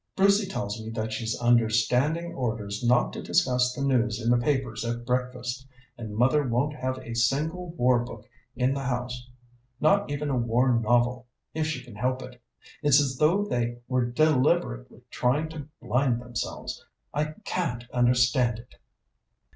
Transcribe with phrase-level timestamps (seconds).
[0.15, 4.37] Brucey tells me that she's under standing orders not to discuss the news in the
[4.39, 9.29] papers at breakfast, and mother won't have a single war book in the house
[9.79, 12.41] not even a war novel, if she can help it.
[12.81, 16.83] It's as though they were deliberately trying to blind themselves.
[17.13, 18.73] I can't understand it."